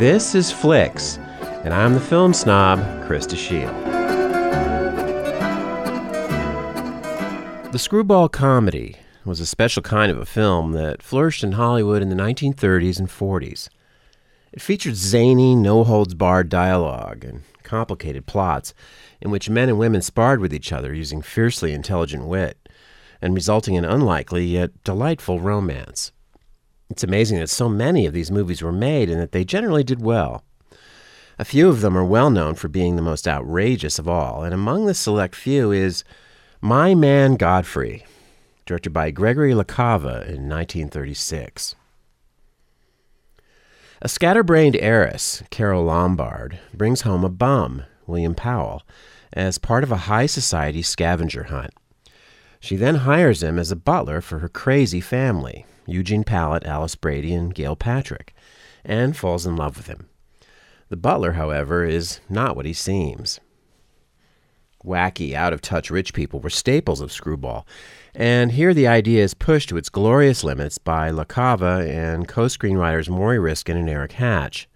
[0.00, 1.18] This is Flicks,
[1.62, 3.74] and I'm the film snob, Krista Shield.
[7.70, 12.08] The screwball comedy was a special kind of a film that flourished in Hollywood in
[12.08, 13.68] the 1930s and 40s.
[14.52, 18.72] It featured zany, no holds barred dialogue and complicated plots
[19.20, 22.70] in which men and women sparred with each other using fiercely intelligent wit
[23.20, 26.10] and resulting in unlikely yet delightful romance.
[26.90, 30.02] It's amazing that so many of these movies were made and that they generally did
[30.02, 30.44] well.
[31.38, 34.52] A few of them are well known for being the most outrageous of all, and
[34.52, 36.04] among the select few is
[36.60, 38.04] My Man Godfrey,
[38.66, 41.76] directed by Gregory LaCava in 1936.
[44.02, 48.82] A scatterbrained heiress, Carole Lombard, brings home a bum, William Powell,
[49.32, 51.72] as part of a high society scavenger hunt.
[52.58, 57.34] She then hires him as a butler for her crazy family, Eugene Pallette, Alice Brady,
[57.34, 58.34] and Gail Patrick,
[58.84, 60.08] and falls in love with him.
[60.88, 63.40] The butler, however, is not what he seems.
[64.84, 67.66] Wacky, out of touch rich people were staples of Screwball,
[68.14, 73.08] and here the idea is pushed to its glorious limits by LaCava and co screenwriters
[73.08, 74.68] Morrie Ryskind and Eric Hatch.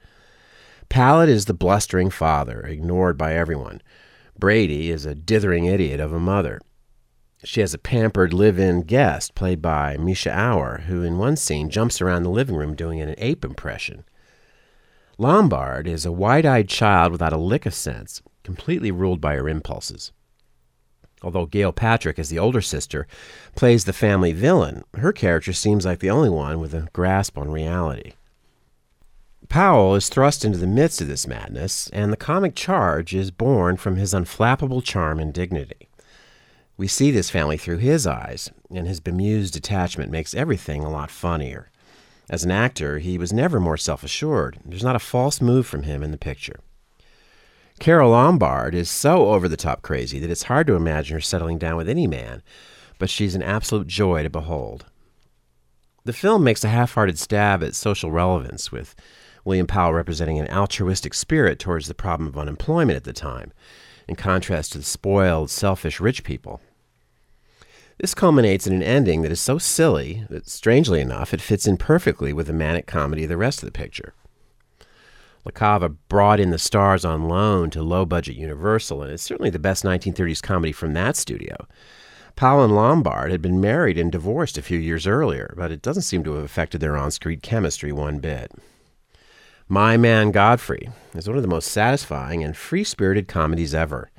[0.91, 3.81] Pallette is the blustering father, ignored by everyone.
[4.39, 6.61] Brady is a dithering idiot of a mother.
[7.45, 11.69] She has a pampered live in guest played by Mischa Auer, who in one scene
[11.69, 14.05] jumps around the living room doing an ape impression.
[15.19, 19.49] Lombard is a wide eyed child without a lick of sense, completely ruled by her
[19.49, 20.11] impulses.
[21.23, 23.07] Although Gail Patrick, as the older sister,
[23.55, 27.51] plays the family villain, her character seems like the only one with a grasp on
[27.51, 28.13] reality.
[29.49, 33.77] Powell is thrust into the midst of this madness, and the comic charge is born
[33.77, 35.89] from his unflappable charm and dignity.
[36.77, 41.11] We see this family through his eyes, and his bemused detachment makes everything a lot
[41.11, 41.71] funnier.
[42.29, 44.59] As an actor, he was never more self assured.
[44.65, 46.59] There's not a false move from him in the picture.
[47.79, 51.59] Carole Lombard is so over the top crazy that it's hard to imagine her settling
[51.59, 52.43] down with any man,
[52.99, 54.87] but she's an absolute joy to behold.
[56.05, 58.95] The film makes a half hearted stab at social relevance, with
[59.45, 63.53] William Powell representing an altruistic spirit towards the problem of unemployment at the time,
[64.09, 66.61] in contrast to the spoiled, selfish rich people.
[67.99, 71.77] This culminates in an ending that is so silly that, strangely enough, it fits in
[71.77, 74.15] perfectly with the manic comedy of the rest of the picture.
[75.47, 79.59] LaCava brought in the stars on loan to low budget Universal, and it's certainly the
[79.59, 81.69] best 1930s comedy from that studio.
[82.35, 86.03] Powell and Lombard had been married and divorced a few years earlier, but it doesn't
[86.03, 88.51] seem to have affected their on screen chemistry one bit.
[89.69, 94.11] My Man Godfrey is one of the most satisfying and free spirited comedies ever.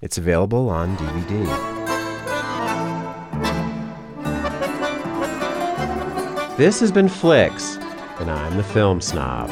[0.00, 1.77] It's available on DVD.
[6.58, 7.76] This has been Flicks,
[8.18, 9.48] and I'm the film snob.